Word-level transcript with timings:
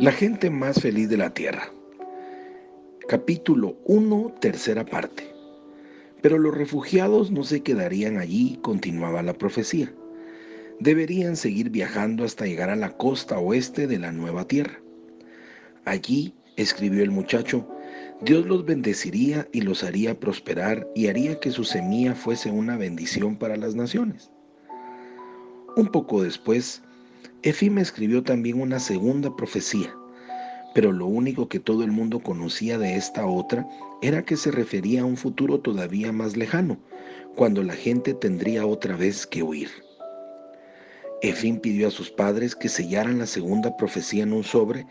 La 0.00 0.12
gente 0.12 0.48
más 0.48 0.80
feliz 0.80 1.10
de 1.10 1.18
la 1.18 1.34
tierra. 1.34 1.70
Capítulo 3.06 3.76
1, 3.84 4.36
tercera 4.40 4.86
parte. 4.86 5.30
Pero 6.22 6.38
los 6.38 6.56
refugiados 6.56 7.30
no 7.30 7.44
se 7.44 7.60
quedarían 7.62 8.16
allí, 8.16 8.58
continuaba 8.62 9.22
la 9.22 9.34
profecía. 9.34 9.92
Deberían 10.78 11.36
seguir 11.36 11.68
viajando 11.68 12.24
hasta 12.24 12.46
llegar 12.46 12.70
a 12.70 12.76
la 12.76 12.96
costa 12.96 13.38
oeste 13.38 13.86
de 13.86 13.98
la 13.98 14.10
nueva 14.10 14.48
tierra. 14.48 14.80
Allí, 15.84 16.32
escribió 16.56 17.02
el 17.02 17.10
muchacho, 17.10 17.68
Dios 18.22 18.46
los 18.46 18.64
bendeciría 18.64 19.48
y 19.52 19.60
los 19.60 19.84
haría 19.84 20.18
prosperar 20.18 20.88
y 20.94 21.08
haría 21.08 21.38
que 21.40 21.50
su 21.50 21.64
semilla 21.64 22.14
fuese 22.14 22.50
una 22.50 22.78
bendición 22.78 23.36
para 23.36 23.58
las 23.58 23.74
naciones. 23.74 24.30
Un 25.76 25.88
poco 25.88 26.22
después, 26.22 26.82
Efim 27.42 27.78
escribió 27.78 28.22
también 28.22 28.60
una 28.60 28.78
segunda 28.78 29.34
profecía, 29.34 29.94
pero 30.74 30.92
lo 30.92 31.06
único 31.06 31.48
que 31.48 31.58
todo 31.58 31.84
el 31.84 31.90
mundo 31.90 32.20
conocía 32.20 32.78
de 32.78 32.96
esta 32.96 33.26
otra 33.26 33.66
era 34.02 34.24
que 34.24 34.36
se 34.36 34.50
refería 34.50 35.02
a 35.02 35.06
un 35.06 35.16
futuro 35.16 35.60
todavía 35.60 36.12
más 36.12 36.36
lejano, 36.36 36.78
cuando 37.36 37.62
la 37.62 37.74
gente 37.74 38.14
tendría 38.14 38.66
otra 38.66 38.96
vez 38.96 39.26
que 39.26 39.42
huir. 39.42 39.70
Efim 41.22 41.58
pidió 41.58 41.88
a 41.88 41.90
sus 41.90 42.10
padres 42.10 42.54
que 42.54 42.68
sellaran 42.68 43.18
la 43.18 43.26
segunda 43.26 43.76
profecía 43.76 44.22
en 44.22 44.32
un 44.32 44.44
sobre 44.44 44.86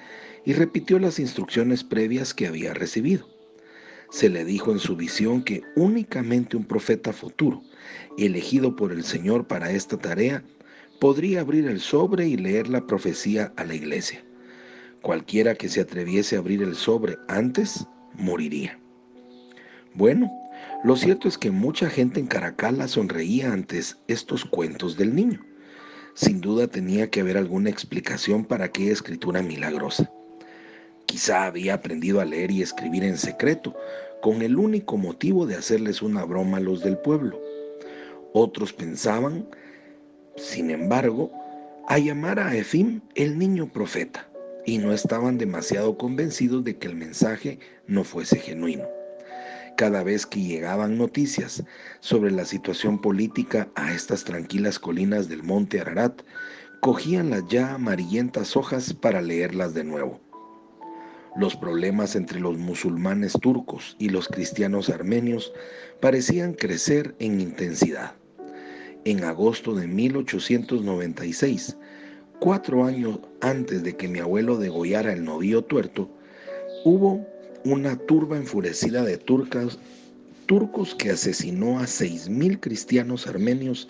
y 0.45 0.53
repitió 0.53 0.99
las 0.99 1.19
instrucciones 1.19 1.83
previas 1.83 2.33
que 2.33 2.47
había 2.47 2.73
recibido. 2.73 3.27
Se 4.11 4.29
le 4.29 4.45
dijo 4.45 4.71
en 4.71 4.79
su 4.79 4.95
visión 4.95 5.43
que 5.43 5.61
únicamente 5.75 6.57
un 6.57 6.65
profeta 6.65 7.13
futuro, 7.13 7.61
elegido 8.17 8.75
por 8.75 8.91
el 8.91 9.03
Señor 9.03 9.47
para 9.47 9.71
esta 9.71 9.97
tarea, 9.97 10.43
podría 10.99 11.41
abrir 11.41 11.67
el 11.67 11.79
sobre 11.79 12.27
y 12.27 12.37
leer 12.37 12.67
la 12.67 12.85
profecía 12.85 13.53
a 13.55 13.63
la 13.63 13.73
iglesia. 13.73 14.23
Cualquiera 15.01 15.55
que 15.55 15.69
se 15.69 15.81
atreviese 15.81 16.35
a 16.35 16.39
abrir 16.39 16.61
el 16.61 16.75
sobre 16.75 17.17
antes, 17.27 17.85
moriría. 18.15 18.77
Bueno, 19.93 20.29
lo 20.83 20.95
cierto 20.95 21.27
es 21.27 21.37
que 21.37 21.51
mucha 21.51 21.89
gente 21.89 22.19
en 22.19 22.27
Caracala 22.27 22.87
sonreía 22.87 23.51
ante 23.51 23.81
estos 24.07 24.43
cuentos 24.45 24.97
del 24.97 25.15
niño. 25.15 25.45
Sin 26.15 26.41
duda 26.41 26.67
tenía 26.67 27.09
que 27.09 27.21
haber 27.21 27.37
alguna 27.37 27.69
explicación 27.69 28.43
para 28.43 28.65
aquella 28.65 28.91
escritura 28.91 29.41
milagrosa. 29.41 30.11
Quizá 31.05 31.45
había 31.45 31.75
aprendido 31.75 32.19
a 32.19 32.25
leer 32.25 32.51
y 32.51 32.61
escribir 32.61 33.03
en 33.03 33.17
secreto, 33.17 33.73
con 34.21 34.41
el 34.41 34.57
único 34.57 34.97
motivo 34.97 35.45
de 35.45 35.55
hacerles 35.55 36.01
una 36.01 36.25
broma 36.25 36.57
a 36.57 36.61
los 36.61 36.83
del 36.83 36.97
pueblo. 36.97 37.39
Otros 38.33 38.73
pensaban 38.73 39.47
sin 40.39 40.71
embargo, 40.71 41.31
a 41.87 41.97
llamar 41.97 42.39
a 42.39 42.55
Efim 42.55 43.01
el 43.15 43.37
niño 43.37 43.71
profeta, 43.71 44.27
y 44.65 44.77
no 44.77 44.93
estaban 44.93 45.37
demasiado 45.37 45.97
convencidos 45.97 46.63
de 46.63 46.77
que 46.77 46.87
el 46.87 46.95
mensaje 46.95 47.59
no 47.87 48.03
fuese 48.03 48.37
genuino. 48.37 48.85
Cada 49.77 50.03
vez 50.03 50.25
que 50.25 50.41
llegaban 50.41 50.97
noticias 50.97 51.63
sobre 51.99 52.31
la 52.31 52.45
situación 52.45 52.99
política 52.99 53.69
a 53.75 53.93
estas 53.93 54.23
tranquilas 54.23 54.77
colinas 54.77 55.29
del 55.29 55.43
monte 55.43 55.79
Ararat, 55.79 56.21
cogían 56.81 57.29
las 57.29 57.47
ya 57.47 57.73
amarillentas 57.73 58.55
hojas 58.55 58.93
para 58.93 59.21
leerlas 59.21 59.73
de 59.73 59.83
nuevo. 59.83 60.19
Los 61.35 61.55
problemas 61.55 62.15
entre 62.15 62.39
los 62.39 62.57
musulmanes 62.57 63.33
turcos 63.33 63.95
y 63.99 64.09
los 64.09 64.27
cristianos 64.27 64.89
armenios 64.89 65.53
parecían 66.01 66.53
crecer 66.53 67.15
en 67.19 67.39
intensidad 67.39 68.18
en 69.05 69.23
agosto 69.23 69.73
de 69.75 69.87
1896, 69.87 71.77
cuatro 72.39 72.85
años 72.85 73.19
antes 73.41 73.83
de 73.83 73.95
que 73.95 74.07
mi 74.07 74.19
abuelo 74.19 74.57
degollara 74.57 75.13
el 75.13 75.23
novio 75.23 75.63
tuerto, 75.63 76.09
hubo 76.83 77.25
una 77.65 77.97
turba 77.97 78.37
enfurecida 78.37 79.03
de 79.03 79.17
turcas, 79.17 79.79
turcos 80.45 80.95
que 80.95 81.11
asesinó 81.11 81.79
a 81.79 81.87
seis 81.87 82.29
mil 82.29 82.59
cristianos 82.59 83.27
armenios 83.27 83.89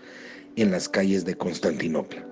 en 0.56 0.72
las 0.72 0.90
calles 0.90 1.26
de 1.26 1.36
Constantinopla. 1.36 2.26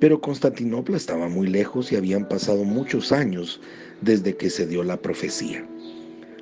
Pero 0.00 0.20
Constantinopla 0.20 0.96
estaba 0.96 1.28
muy 1.28 1.48
lejos 1.48 1.90
y 1.90 1.96
habían 1.96 2.28
pasado 2.28 2.64
muchos 2.64 3.10
años 3.10 3.60
desde 4.00 4.36
que 4.36 4.48
se 4.48 4.66
dio 4.66 4.84
la 4.84 4.96
profecía. 4.96 5.66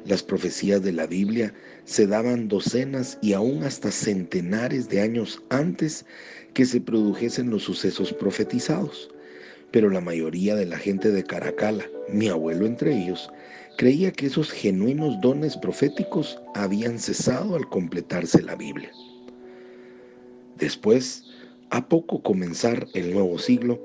Las 0.07 0.23
profecías 0.23 0.83
de 0.83 0.93
la 0.93 1.09
Biblia 1.09 1.53
se 1.85 2.07
daban 2.07 2.47
docenas 2.47 3.19
y 3.23 3.33
aún 3.33 3.65
hasta 3.65 3.91
centenares 3.91 4.89
de 4.89 5.01
años 5.01 5.43
antes 5.51 6.07
que 6.55 6.65
se 6.65 6.81
produjesen 6.81 7.51
los 7.51 7.65
sucesos 7.65 8.13
profetizados. 8.13 9.11
Pero 9.73 9.91
la 9.91 10.01
mayoría 10.01 10.55
de 10.55 10.65
la 10.65 10.79
gente 10.79 11.11
de 11.11 11.25
Caracala, 11.25 11.85
mi 12.09 12.29
abuelo 12.29 12.67
entre 12.67 12.97
ellos, 12.97 13.29
creía 13.79 14.13
que 14.13 14.27
esos 14.27 14.53
genuinos 14.53 15.21
dones 15.21 15.57
proféticos 15.57 16.39
habían 16.55 17.01
cesado 17.01 17.57
al 17.57 17.69
completarse 17.69 18.41
la 18.43 18.55
Biblia. 18.55 18.93
Después, 20.57 21.25
a 21.71 21.89
poco 21.89 22.23
comenzar 22.23 22.87
el 22.95 23.13
nuevo 23.13 23.41
siglo, 23.41 23.81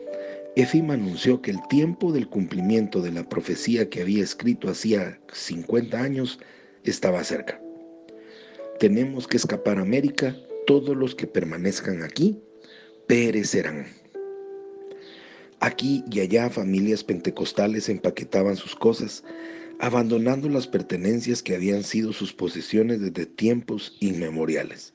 Efim 0.58 0.92
anunció 0.92 1.42
que 1.42 1.52
el 1.52 1.66
tiempo 1.70 2.12
del 2.12 2.28
cumplimiento 2.28 3.02
de 3.02 3.12
la 3.12 3.28
profecía 3.28 3.90
que 3.90 4.02
había 4.02 4.22
escrito 4.22 4.70
hacía 4.70 5.18
50 5.32 5.98
años 5.98 6.40
estaba 6.84 7.24
cerca. 7.24 7.62
Tenemos 8.78 9.30
que 9.30 9.38
escapar 9.38 9.78
a 9.78 9.84
América, 9.84 10.36
todos 10.68 10.98
los 10.98 11.16
que 11.16 11.26
permanezcan 11.26 12.04
aquí 12.04 12.38
perecerán. 13.08 13.88
Aquí 15.62 16.04
y 16.12 16.20
allá 16.20 16.50
familias 16.50 17.04
pentecostales 17.04 17.88
empaquetaban 17.88 18.58
sus 18.58 18.76
cosas, 18.76 19.24
abandonando 19.80 20.50
las 20.50 20.68
pertenencias 20.68 21.42
que 21.42 21.56
habían 21.56 21.84
sido 21.84 22.12
sus 22.12 22.34
posesiones 22.34 23.00
desde 23.00 23.26
tiempos 23.26 23.96
inmemoriales. 24.02 24.94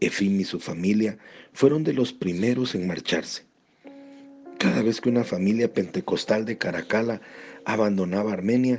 Efim 0.00 0.40
y 0.40 0.44
su 0.44 0.60
familia 0.60 1.18
fueron 1.52 1.84
de 1.84 1.92
los 1.92 2.12
primeros 2.14 2.74
en 2.74 2.86
marcharse. 2.86 3.51
Cada 4.62 4.80
vez 4.80 5.00
que 5.00 5.08
una 5.08 5.24
familia 5.24 5.72
pentecostal 5.72 6.44
de 6.44 6.56
Caracala 6.56 7.20
abandonaba 7.64 8.32
Armenia, 8.32 8.78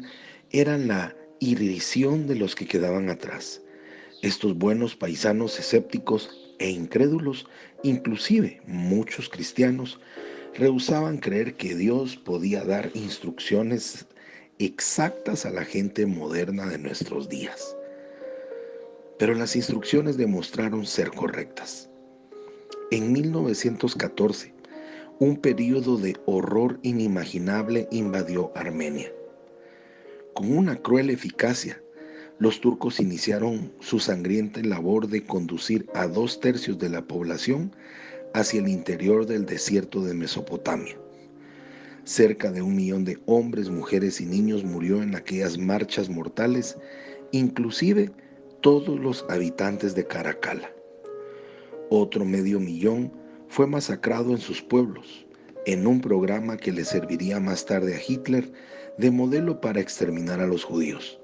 eran 0.49 0.87
la 0.87 1.13
irrisión 1.41 2.25
de 2.25 2.35
los 2.35 2.55
que 2.55 2.65
quedaban 2.65 3.09
atrás. 3.09 3.61
Estos 4.21 4.57
buenos 4.57 4.95
paisanos 4.95 5.59
escépticos 5.59 6.55
e 6.59 6.69
incrédulos, 6.69 7.47
inclusive 7.83 8.61
muchos 8.65 9.27
cristianos, 9.27 9.99
rehusaban 10.55 11.17
creer 11.17 11.55
que 11.55 11.75
Dios 11.75 12.15
podía 12.15 12.63
dar 12.63 12.89
instrucciones 12.93 14.05
exactas 14.59 15.45
a 15.45 15.49
la 15.49 15.65
gente 15.65 16.05
moderna 16.05 16.65
de 16.65 16.77
nuestros 16.77 17.27
días. 17.27 17.75
Pero 19.19 19.33
las 19.33 19.57
instrucciones 19.57 20.15
demostraron 20.15 20.85
ser 20.85 21.11
correctas. 21.11 21.89
En 22.89 23.11
1914, 23.11 24.53
un 25.19 25.37
periodo 25.37 25.97
de 25.97 26.15
horror 26.25 26.79
inimaginable 26.81 27.87
invadió 27.91 28.51
Armenia. 28.55 29.11
Con 30.33 30.57
una 30.57 30.75
cruel 30.77 31.11
eficacia, 31.11 31.81
los 32.39 32.59
turcos 32.59 32.99
iniciaron 32.99 33.71
su 33.79 33.99
sangrienta 33.99 34.61
labor 34.61 35.07
de 35.07 35.23
conducir 35.23 35.85
a 35.93 36.07
dos 36.07 36.39
tercios 36.39 36.79
de 36.79 36.89
la 36.89 37.03
población 37.05 37.75
hacia 38.33 38.59
el 38.59 38.67
interior 38.67 39.27
del 39.27 39.45
desierto 39.45 40.03
de 40.03 40.15
Mesopotamia. 40.15 40.97
Cerca 42.05 42.51
de 42.51 42.63
un 42.63 42.75
millón 42.75 43.05
de 43.05 43.19
hombres, 43.27 43.69
mujeres 43.69 44.19
y 44.19 44.25
niños 44.25 44.63
murió 44.63 45.03
en 45.03 45.15
aquellas 45.15 45.57
marchas 45.57 46.09
mortales, 46.09 46.75
inclusive 47.31 48.11
todos 48.61 48.99
los 48.99 49.23
habitantes 49.29 49.93
de 49.93 50.05
Caracalla. 50.07 50.73
Otro 51.89 52.25
medio 52.25 52.59
millón 52.59 53.22
fue 53.53 53.67
masacrado 53.67 54.31
en 54.31 54.39
sus 54.39 54.63
pueblos, 54.63 55.27
en 55.67 55.85
un 55.85 56.01
programa 56.01 56.57
que 56.57 56.71
le 56.71 56.83
serviría 56.83 57.39
más 57.39 57.67
tarde 57.67 57.95
a 57.95 58.01
Hitler 58.01 58.51
de 58.97 59.11
modelo 59.11 59.61
para 59.61 59.79
exterminar 59.79 60.39
a 60.39 60.47
los 60.47 60.63
judíos. 60.63 61.19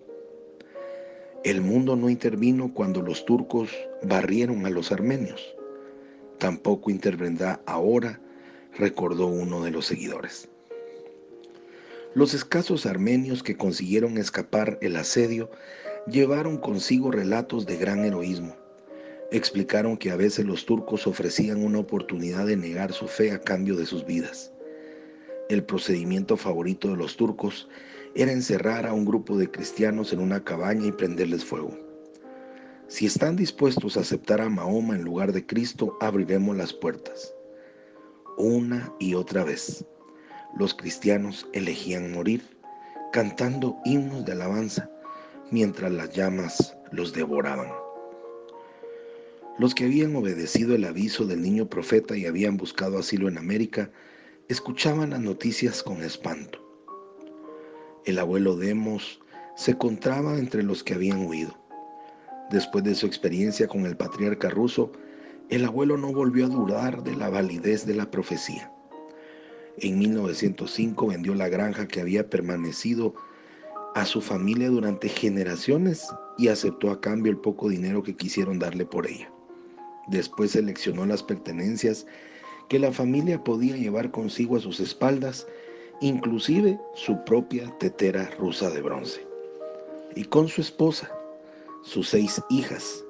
El 1.44 1.62
mundo 1.62 1.95
no 1.95 2.07
intervino 2.07 2.71
cuando 2.71 3.01
los 3.01 3.25
turcos 3.25 3.71
barrieron 4.04 4.68
a 4.68 4.69
los 4.69 4.92
armenios. 4.92 5.42
Tampoco 6.38 6.92
intervendrá 6.92 7.63
ahora, 7.65 8.21
recordó 8.77 9.25
uno 9.25 9.63
de 9.63 9.71
los 9.71 9.88
seguidores. 9.88 10.50
Los 12.13 12.36
escasos 12.36 12.86
armenios 12.86 13.42
que 13.42 13.57
consiguieron 13.57 14.19
escapar 14.19 14.77
el 14.83 14.98
asedio 14.98 15.50
llevaron 16.06 16.59
consigo 16.59 17.09
relatos 17.09 17.65
de 17.65 17.77
gran 17.77 18.06
heroísmo 18.06 18.58
explicaron 19.31 19.98
que 19.98 20.12
a 20.12 20.16
veces 20.16 20.46
los 20.46 20.66
turcos 20.66 21.08
ofrecían 21.08 21.64
una 21.64 21.80
oportunidad 21.80 22.48
de 22.48 22.58
negar 22.58 22.92
su 22.94 23.08
fe 23.08 23.31
a 23.31 23.40
cambio 23.40 23.76
de 23.76 23.86
sus 23.86 24.06
vidas. 24.06 24.52
El 25.50 25.64
procedimiento 25.64 26.38
favorito 26.38 26.90
de 26.90 26.98
los 26.98 27.18
turcos 27.18 27.68
era 28.16 28.31
encerrar 28.31 28.86
a 28.86 28.94
un 28.94 29.06
grupo 29.06 29.38
de 29.38 29.50
cristianos 29.50 30.14
en 30.14 30.20
una 30.20 30.44
cabaña 30.44 30.88
y 30.88 30.92
prenderles 30.92 31.46
fuego. 31.46 31.78
Si 32.88 33.06
están 33.06 33.36
dispuestos 33.36 33.98
a 33.98 34.02
aceptar 34.02 34.42
a 34.42 34.50
Mahoma 34.50 34.96
en 34.96 35.04
lugar 35.04 35.31
de 35.31 35.46
Cristo, 35.46 35.96
abriremos 36.02 36.58
las 36.58 36.74
puertas. 36.74 37.34
Una 38.38 38.94
y 39.00 39.14
otra 39.14 39.44
vez. 39.44 39.86
los 40.58 40.74
cristianos 40.74 41.48
elegían 41.54 42.12
morir 42.12 42.42
cantando 43.12 43.78
himnos 43.86 44.26
de 44.26 44.34
alabanza 44.34 44.90
mientras 45.52 45.92
las 45.92 46.10
llamas 46.12 46.76
los 46.92 47.14
devoraban. 47.14 47.70
Los 49.59 49.75
que 49.75 49.83
habían 49.83 50.15
obedecido 50.15 50.73
el 50.73 50.85
aviso 50.85 51.25
del 51.25 51.41
niño 51.41 51.67
profeta 51.67 52.15
y 52.15 52.25
habían 52.25 52.56
buscado 52.56 52.97
asilo 52.97 53.27
en 53.27 53.38
América 53.38 53.91
escuchaban 54.47 55.09
las 55.09 55.19
noticias 55.19 55.83
con 55.83 56.01
espanto. 56.01 56.65
El 58.06 58.19
abuelo 58.19 58.56
Demos 58.56 59.19
se 59.57 59.71
encontraba 59.71 60.39
entre 60.39 60.63
los 60.63 60.81
que 60.81 60.94
habían 60.94 61.25
huido. 61.25 61.59
Después 62.50 62.85
de 62.85 62.95
su 62.95 63.06
experiencia 63.06 63.67
con 63.67 63.85
el 63.85 63.97
patriarca 63.97 64.50
ruso, 64.50 64.94
el 65.50 65.65
abuelo 65.65 65.97
no 65.97 66.13
volvió 66.13 66.45
a 66.45 66.50
dudar 66.50 67.03
de 67.03 67.17
la 67.17 67.29
validez 67.29 67.85
de 67.85 67.95
la 67.95 68.09
profecía. 68.09 68.71
En 69.79 70.00
1905 70.00 71.07
vendió 71.07 71.35
la 71.35 71.50
granja 71.50 71.85
que 71.85 72.00
había 72.00 72.29
permanecido 72.29 73.13
a 73.94 74.06
su 74.06 74.21
familia 74.21 74.69
durante 74.69 75.09
generaciones 75.09 76.07
y 76.38 76.47
aceptó 76.47 76.91
a 76.91 77.01
cambio 77.01 77.29
el 77.29 77.39
poco 77.39 77.67
dinero 77.67 78.03
que 78.03 78.15
quisieron 78.15 78.57
darle 78.57 78.85
por 78.85 79.06
ella. 79.06 79.29
Después 80.09 80.51
seleccionó 80.51 81.06
las 81.06 81.21
pertenencias 81.21 82.06
que 82.67 82.79
la 82.79 82.91
familia 82.91 83.44
podía 83.44 83.75
llevar 83.75 84.11
consigo 84.11 84.57
a 84.57 84.59
sus 84.59 84.79
espaldas, 84.79 85.47
inclusive 86.01 86.79
su 86.95 87.23
propia 87.25 87.69
tetera 87.79 88.29
rusa 88.38 88.69
de 88.69 88.81
bronce. 88.81 89.25
Y 90.15 90.23
con 90.25 90.47
su 90.47 90.61
esposa, 90.61 91.11
sus 91.83 92.09
seis 92.09 92.41
hijas, 92.50 93.03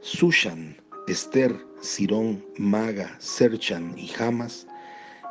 Sushan, 0.00 0.76
Esther, 1.06 1.54
Sirón, 1.80 2.44
Maga, 2.56 3.16
Serchan 3.20 3.96
y 3.96 4.10
Hamas, 4.18 4.66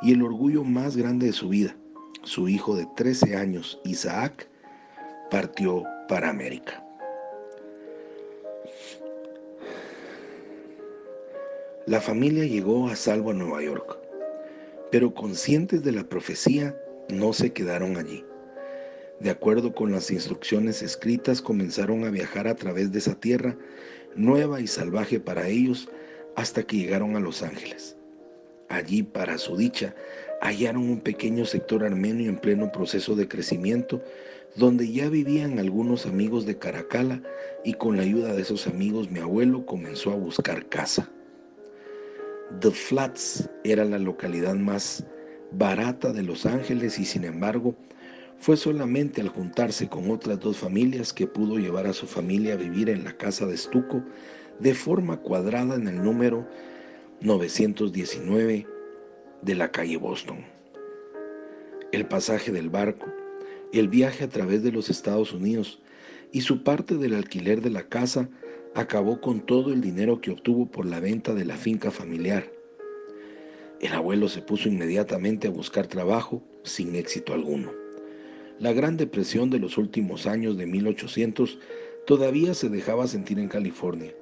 y 0.01 0.13
el 0.13 0.21
orgullo 0.21 0.63
más 0.63 0.95
grande 0.95 1.27
de 1.27 1.33
su 1.33 1.49
vida, 1.49 1.75
su 2.23 2.47
hijo 2.47 2.75
de 2.75 2.87
13 2.95 3.35
años, 3.35 3.79
Isaac, 3.83 4.47
partió 5.29 5.83
para 6.07 6.29
América. 6.29 6.81
La 11.88 12.00
familia 12.00 12.45
llegó 12.45 12.89
a 12.89 12.95
salvo 12.95 13.31
a 13.31 13.33
Nueva 13.33 13.63
York, 13.63 13.98
pero 14.92 15.16
conscientes 15.16 15.83
de 15.83 15.92
la 15.92 16.04
profecía, 16.04 16.78
no 17.10 17.33
se 17.33 17.54
quedaron 17.54 17.98
allí. 17.98 18.24
De 19.19 19.31
acuerdo 19.31 19.74
con 19.74 19.92
las 19.92 20.12
instrucciones 20.12 20.83
escritas, 20.83 21.42
comenzaron 21.42 22.04
a 22.04 22.12
viajar 22.12 22.48
a 22.48 22.54
través 22.54 22.92
de 22.92 23.00
esa 23.00 23.16
tierra, 23.16 23.57
nueva 24.16 24.62
y 24.62 24.68
salvaje 24.68 25.19
para 25.19 25.48
ellos, 25.48 25.89
hasta 26.36 26.62
que 26.62 26.78
llegaron 26.78 27.16
a 27.16 27.19
Los 27.19 27.42
Ángeles. 27.42 27.98
Allí, 28.69 29.01
para 29.01 29.39
su 29.39 29.57
dicha, 29.57 29.95
hallaron 30.39 30.88
un 30.88 31.00
pequeño 31.00 31.45
sector 31.45 31.83
armenio 31.83 32.30
en 32.30 32.38
pleno 32.38 32.72
proceso 32.72 33.16
de 33.16 33.28
crecimiento, 33.28 34.04
donde 34.56 34.92
ya 34.92 35.10
vivían 35.10 35.57
algunos 35.57 36.06
amigos 36.06 36.45
de 36.45 36.60
Caracala 36.60 37.24
y 37.66 37.74
con 37.74 37.98
la 37.98 38.04
ayuda 38.04 38.33
de 38.33 38.44
esos 38.44 38.68
amigos 38.68 39.10
mi 39.10 39.19
abuelo 39.19 39.66
comenzó 39.66 40.12
a 40.12 40.16
buscar 40.16 40.68
casa. 40.69 41.10
The 42.59 42.71
Flats 42.71 43.50
era 43.63 43.86
la 43.86 43.98
localidad 43.98 44.56
más 44.56 45.03
barata 45.51 46.12
de 46.13 46.21
Los 46.21 46.45
Ángeles 46.45 47.00
y 47.00 47.06
sin 47.06 47.24
embargo 47.24 47.75
fue 48.38 48.57
solamente 48.57 49.21
al 49.21 49.30
juntarse 49.30 49.88
con 49.88 50.12
otras 50.12 50.39
dos 50.39 50.57
familias 50.57 51.13
que 51.13 51.27
pudo 51.27 51.57
llevar 51.57 51.88
a 51.88 51.94
su 51.94 52.07
familia 52.07 52.53
a 52.53 52.57
vivir 52.57 52.89
en 52.89 53.03
la 53.03 53.15
casa 53.15 53.45
de 53.45 53.56
estuco 53.56 54.03
de 54.59 54.75
forma 54.75 55.18
cuadrada 55.18 55.75
en 55.75 55.88
el 55.88 56.03
número 56.03 56.48
919 57.21 58.68
de 59.42 59.56
la 59.56 59.71
calle 59.71 59.97
Boston. 59.97 60.45
El 61.92 62.06
pasaje 62.06 62.51
del 62.51 62.69
barco, 62.69 63.07
el 63.74 63.88
viaje 63.88 64.24
a 64.24 64.30
través 64.30 64.62
de 64.62 64.71
los 64.71 64.89
Estados 64.89 65.33
Unidos 65.33 65.81
y 66.31 66.42
su 66.42 66.63
parte 66.63 66.95
del 66.95 67.15
alquiler 67.15 67.62
de 67.62 67.69
la 67.69 67.83
casa 67.83 68.30
acabó 68.73 69.19
con 69.19 69.41
todo 69.41 69.73
el 69.73 69.81
dinero 69.81 70.21
que 70.21 70.31
obtuvo 70.31 70.65
por 70.65 70.85
la 70.85 71.00
venta 71.00 71.33
de 71.33 71.45
la 71.45 71.57
finca 71.57 71.91
familiar. 71.91 72.50
El 73.81 73.94
abuelo 73.94 74.29
se 74.29 74.41
puso 74.41 74.69
inmediatamente 74.69 75.47
a 75.47 75.51
buscar 75.51 75.88
trabajo 75.88 76.41
sin 76.63 76.95
éxito 76.95 77.33
alguno. 77.33 77.71
La 78.59 78.73
Gran 78.73 78.95
Depresión 78.95 79.50
de 79.50 79.59
los 79.59 79.77
últimos 79.77 80.27
años 80.27 80.56
de 80.56 80.68
1800 80.68 81.57
todavía 82.06 82.53
se 82.53 82.69
dejaba 82.69 83.07
sentir 83.07 83.39
en 83.39 83.47
California. 83.47 84.13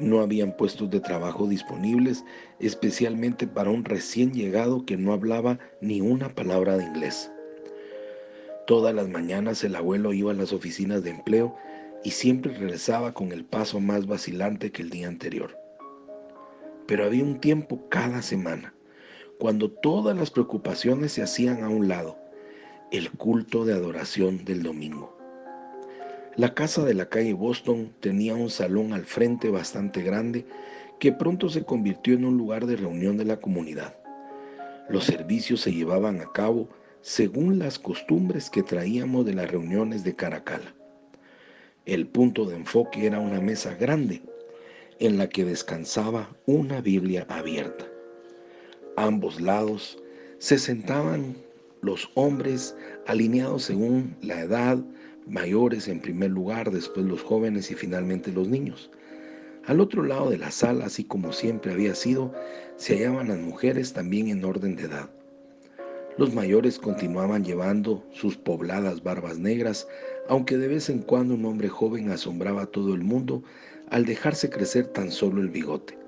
No 0.00 0.20
habían 0.20 0.56
puestos 0.56 0.90
de 0.90 1.00
trabajo 1.00 1.46
disponibles, 1.46 2.24
especialmente 2.58 3.46
para 3.46 3.70
un 3.70 3.84
recién 3.84 4.32
llegado 4.32 4.86
que 4.86 4.96
no 4.96 5.12
hablaba 5.12 5.58
ni 5.82 6.00
una 6.00 6.34
palabra 6.34 6.78
de 6.78 6.84
inglés. 6.84 7.30
Todas 8.66 8.94
las 8.94 9.08
mañanas 9.08 9.62
el 9.62 9.76
abuelo 9.76 10.14
iba 10.14 10.32
a 10.32 10.34
las 10.34 10.52
oficinas 10.52 11.04
de 11.04 11.10
empleo 11.10 11.54
y 12.04 12.10
siempre 12.10 12.52
regresaba 12.52 13.14
con 13.14 13.32
el 13.32 13.44
paso 13.44 13.80
más 13.80 14.06
vacilante 14.06 14.72
que 14.72 14.82
el 14.82 14.90
día 14.90 15.08
anterior. 15.08 15.56
Pero 16.86 17.04
había 17.04 17.24
un 17.24 17.40
tiempo 17.40 17.88
cada 17.88 18.22
semana, 18.22 18.74
cuando 19.38 19.70
todas 19.70 20.16
las 20.16 20.30
preocupaciones 20.30 21.12
se 21.12 21.22
hacían 21.22 21.62
a 21.62 21.68
un 21.68 21.88
lado, 21.88 22.18
el 22.90 23.10
culto 23.10 23.64
de 23.64 23.72
adoración 23.72 24.44
del 24.44 24.62
domingo. 24.62 25.16
La 26.36 26.54
casa 26.54 26.84
de 26.84 26.94
la 26.94 27.08
calle 27.08 27.34
Boston 27.34 27.92
tenía 28.00 28.34
un 28.34 28.50
salón 28.50 28.92
al 28.92 29.04
frente 29.04 29.50
bastante 29.50 30.02
grande 30.02 30.46
que 30.98 31.12
pronto 31.12 31.48
se 31.48 31.64
convirtió 31.64 32.14
en 32.14 32.24
un 32.24 32.38
lugar 32.38 32.66
de 32.66 32.76
reunión 32.76 33.16
de 33.16 33.24
la 33.24 33.38
comunidad. 33.38 33.96
Los 34.88 35.04
servicios 35.04 35.60
se 35.60 35.72
llevaban 35.72 36.20
a 36.20 36.32
cabo 36.32 36.68
según 37.00 37.58
las 37.58 37.78
costumbres 37.78 38.48
que 38.48 38.62
traíamos 38.62 39.26
de 39.26 39.34
las 39.34 39.50
reuniones 39.50 40.04
de 40.04 40.14
Caracala. 40.14 40.74
El 41.84 42.06
punto 42.06 42.44
de 42.44 42.54
enfoque 42.54 43.06
era 43.06 43.18
una 43.18 43.40
mesa 43.40 43.74
grande 43.74 44.22
en 45.00 45.18
la 45.18 45.28
que 45.28 45.44
descansaba 45.44 46.30
una 46.46 46.80
Biblia 46.80 47.26
abierta. 47.28 47.84
A 48.96 49.06
ambos 49.06 49.40
lados 49.40 49.98
se 50.38 50.58
sentaban 50.58 51.34
los 51.80 52.08
hombres 52.14 52.76
alineados 53.08 53.64
según 53.64 54.14
la 54.22 54.42
edad, 54.42 54.78
mayores 55.26 55.88
en 55.88 55.98
primer 55.98 56.30
lugar, 56.30 56.70
después 56.70 57.04
los 57.04 57.20
jóvenes 57.20 57.68
y 57.72 57.74
finalmente 57.74 58.30
los 58.30 58.46
niños. 58.46 58.88
Al 59.66 59.80
otro 59.80 60.04
lado 60.04 60.30
de 60.30 60.38
la 60.38 60.52
sala, 60.52 60.84
así 60.84 61.02
como 61.02 61.32
siempre 61.32 61.72
había 61.72 61.96
sido, 61.96 62.32
se 62.76 62.94
hallaban 62.94 63.26
las 63.26 63.38
mujeres 63.38 63.92
también 63.92 64.28
en 64.28 64.44
orden 64.44 64.76
de 64.76 64.84
edad. 64.84 65.10
Los 66.16 66.32
mayores 66.32 66.78
continuaban 66.78 67.42
llevando 67.42 68.06
sus 68.12 68.36
pobladas 68.36 69.02
barbas 69.02 69.38
negras, 69.38 69.88
aunque 70.28 70.56
de 70.56 70.68
vez 70.68 70.88
en 70.88 71.00
cuando 71.00 71.34
un 71.34 71.44
hombre 71.44 71.68
joven 71.68 72.10
asombraba 72.10 72.62
a 72.62 72.66
todo 72.66 72.94
el 72.94 73.02
mundo 73.02 73.42
al 73.90 74.04
dejarse 74.04 74.48
crecer 74.48 74.86
tan 74.86 75.10
solo 75.10 75.40
el 75.40 75.48
bigote. 75.48 75.98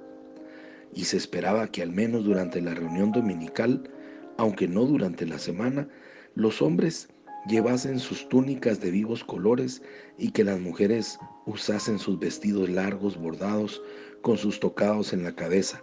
Y 0.94 1.04
se 1.04 1.16
esperaba 1.16 1.68
que 1.68 1.82
al 1.82 1.92
menos 1.92 2.24
durante 2.24 2.60
la 2.60 2.74
reunión 2.74 3.12
dominical, 3.12 3.90
aunque 4.36 4.68
no 4.68 4.84
durante 4.84 5.26
la 5.26 5.38
semana, 5.38 5.88
los 6.34 6.62
hombres 6.62 7.08
llevasen 7.46 7.98
sus 7.98 8.28
túnicas 8.28 8.80
de 8.80 8.90
vivos 8.90 9.22
colores 9.24 9.82
y 10.18 10.30
que 10.30 10.44
las 10.44 10.60
mujeres 10.60 11.18
usasen 11.46 11.98
sus 11.98 12.18
vestidos 12.18 12.70
largos 12.70 13.18
bordados 13.18 13.82
con 14.22 14.38
sus 14.38 14.60
tocados 14.60 15.12
en 15.12 15.24
la 15.24 15.34
cabeza, 15.34 15.82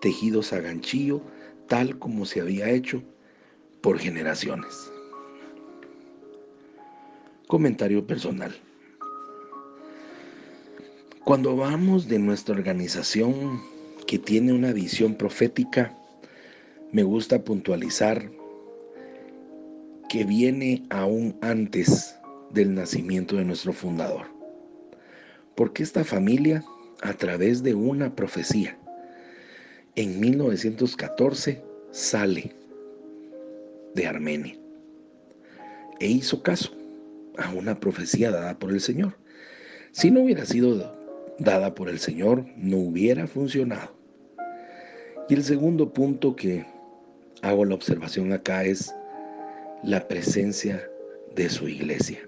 tejidos 0.00 0.52
a 0.52 0.60
ganchillo, 0.60 1.22
tal 1.68 1.98
como 1.98 2.24
se 2.24 2.40
había 2.40 2.70
hecho 2.70 3.02
por 3.80 3.98
generaciones. 3.98 4.90
Comentario 7.48 8.06
personal. 8.06 8.54
Cuando 11.24 11.56
vamos 11.56 12.06
de 12.06 12.18
nuestra 12.18 12.54
organización 12.54 13.62
que 14.06 14.18
tiene 14.18 14.52
una 14.52 14.74
visión 14.74 15.14
profética, 15.14 15.96
me 16.92 17.02
gusta 17.04 17.42
puntualizar 17.44 18.30
que 20.10 20.24
viene 20.24 20.82
aún 20.90 21.38
antes 21.40 22.16
del 22.50 22.74
nacimiento 22.74 23.36
de 23.36 23.46
nuestro 23.46 23.72
fundador. 23.72 24.26
Porque 25.54 25.82
esta 25.82 26.04
familia, 26.04 26.62
a 27.00 27.14
través 27.14 27.62
de 27.62 27.74
una 27.74 28.14
profecía, 28.14 28.76
en 29.96 30.20
1914 30.20 31.64
sale 31.92 32.54
de 33.94 34.06
Armenia. 34.06 34.54
E 35.98 36.08
hizo 36.08 36.42
caso 36.42 36.77
a 37.38 37.52
una 37.52 37.78
profecía 37.80 38.30
dada 38.30 38.58
por 38.58 38.70
el 38.70 38.80
Señor. 38.80 39.16
Si 39.92 40.10
no 40.10 40.22
hubiera 40.22 40.44
sido 40.44 40.96
dada 41.38 41.74
por 41.74 41.88
el 41.88 41.98
Señor, 41.98 42.44
no 42.56 42.78
hubiera 42.78 43.26
funcionado. 43.26 43.96
Y 45.28 45.34
el 45.34 45.44
segundo 45.44 45.92
punto 45.92 46.36
que 46.36 46.66
hago 47.42 47.64
la 47.64 47.74
observación 47.74 48.32
acá 48.32 48.64
es 48.64 48.94
la 49.82 50.08
presencia 50.08 50.88
de 51.34 51.48
su 51.48 51.68
iglesia. 51.68 52.18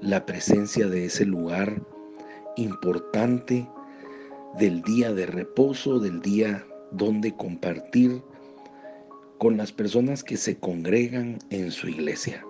La 0.00 0.26
presencia 0.26 0.88
de 0.88 1.04
ese 1.04 1.24
lugar 1.24 1.80
importante 2.56 3.68
del 4.58 4.82
día 4.82 5.12
de 5.12 5.26
reposo, 5.26 6.00
del 6.00 6.20
día 6.20 6.66
donde 6.90 7.36
compartir 7.36 8.22
con 9.38 9.56
las 9.56 9.72
personas 9.72 10.24
que 10.24 10.36
se 10.36 10.58
congregan 10.58 11.38
en 11.50 11.70
su 11.70 11.88
iglesia. 11.88 12.44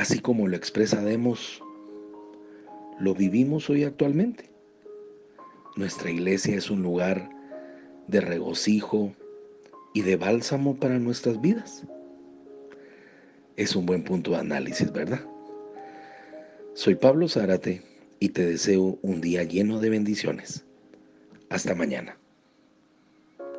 Así 0.00 0.18
como 0.18 0.48
lo 0.48 0.56
expresa 0.56 1.02
Demos, 1.02 1.62
lo 3.00 3.14
vivimos 3.14 3.68
hoy 3.68 3.84
actualmente. 3.84 4.50
Nuestra 5.76 6.10
iglesia 6.10 6.56
es 6.56 6.70
un 6.70 6.82
lugar 6.82 7.28
de 8.06 8.22
regocijo 8.22 9.14
y 9.92 10.00
de 10.00 10.16
bálsamo 10.16 10.74
para 10.74 10.98
nuestras 10.98 11.38
vidas. 11.42 11.84
Es 13.56 13.76
un 13.76 13.84
buen 13.84 14.02
punto 14.02 14.30
de 14.30 14.38
análisis, 14.38 14.90
¿verdad? 14.90 15.20
Soy 16.72 16.94
Pablo 16.94 17.28
Zárate 17.28 17.82
y 18.20 18.30
te 18.30 18.46
deseo 18.46 18.98
un 19.02 19.20
día 19.20 19.42
lleno 19.42 19.80
de 19.80 19.90
bendiciones. 19.90 20.64
Hasta 21.50 21.74
mañana. 21.74 22.19